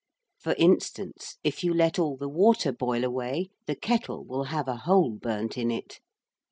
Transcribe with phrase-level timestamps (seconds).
[0.39, 4.77] For instance, if you let all the water boil away, the kettle will have a
[4.77, 5.99] hole burnt in it.